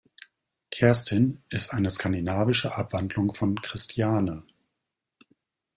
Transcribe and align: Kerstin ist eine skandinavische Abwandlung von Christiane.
Kerstin 0.71 1.43
ist 1.49 1.75
eine 1.75 1.91
skandinavische 1.91 2.73
Abwandlung 2.75 3.35
von 3.35 3.61
Christiane. 3.61 4.43